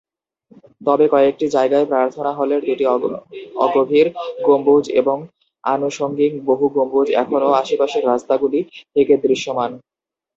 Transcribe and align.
তবে 0.81 1.05
কয়েকটি 1.09 1.45
জায়গায় 1.55 1.85
প্রার্থনা 1.91 2.31
হলের 2.33 2.61
দুটি 2.63 2.85
অগভীর 3.65 4.07
গম্বুজ 4.47 4.85
এবং 5.01 5.17
আনুষঙ্গিক 5.63 6.31
বহু 6.49 6.65
গম্বুজ 6.75 7.07
এখনও 7.21 7.49
আশেপাশের 7.61 8.03
রাস্তাগুলি 8.05 8.59
থেকে 8.95 9.13
দৃশ্যমান। 9.23 9.71